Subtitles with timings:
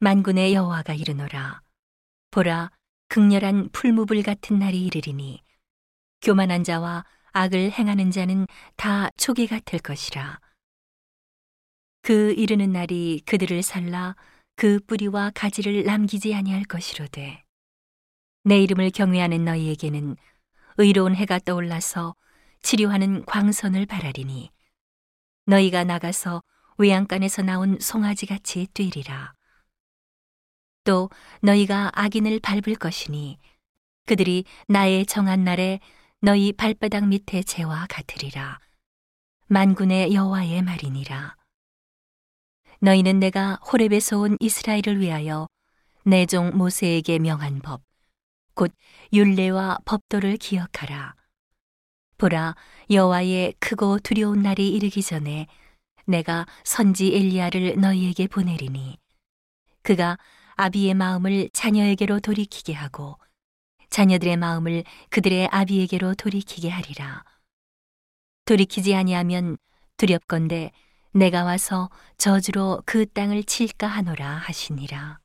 [0.00, 1.60] 만군의 여호와가 이르노라.
[2.30, 2.70] 보라
[3.08, 5.42] 극렬한 풀무불 같은 날이 이르리니
[6.22, 10.38] 교만한 자와 악을 행하는 자는 다 초계 같을 것이라.
[12.02, 14.14] 그 이르는 날이 그들을 살라
[14.54, 17.42] 그 뿌리와 가지를 남기지 아니할 것이로되.
[18.44, 20.16] 내 이름을 경외하는 너희에게는
[20.76, 22.14] 의로운 해가 떠올라서
[22.62, 24.52] 치료하는 광선을 바라리니
[25.46, 26.44] 너희가 나가서
[26.76, 29.37] 외양간에서 나온 송아지 같이 뛰리라
[30.88, 31.10] 또
[31.42, 33.38] 너희가 악인을 밟을 것이니
[34.06, 35.80] 그들이 나의 정한 날에
[36.22, 38.58] 너희 발바닥 밑에 재와 같으리라
[39.48, 41.36] 만군의 여호와의 말이니라
[42.80, 45.46] 너희는 내가 호렙에서 온 이스라엘을 위하여
[46.04, 47.82] 내 종 모세에게 명한 법,
[48.54, 48.72] 곧
[49.12, 51.14] 율례와 법도를 기억하라.
[52.16, 52.54] 보라,
[52.90, 55.48] 여호와의 크고 두려운 날이 이르기 전에
[56.06, 58.96] 내가 선지 엘리야를 너희에게 보내리니
[59.82, 60.16] 그가
[60.58, 63.16] 아비의 마음을 자녀에게로 돌이키게 하고
[63.90, 67.24] 자녀들의 마음을 그들의 아비에게로 돌이키게 하리라.
[68.44, 69.56] 돌이키지 아니하면
[69.98, 70.72] 두렵건대
[71.12, 75.20] 내가 와서 저주로 그 땅을 칠까 하노라 하시니라.